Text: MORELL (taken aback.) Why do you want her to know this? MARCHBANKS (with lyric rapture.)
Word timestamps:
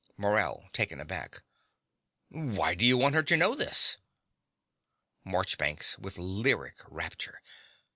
MORELL 0.17 0.67
(taken 0.73 0.99
aback.) 0.99 1.43
Why 2.29 2.73
do 2.73 2.87
you 2.87 2.97
want 2.97 3.13
her 3.13 3.21
to 3.21 3.37
know 3.37 3.53
this? 3.53 3.97
MARCHBANKS 5.23 5.99
(with 5.99 6.17
lyric 6.17 6.77
rapture.) 6.89 7.39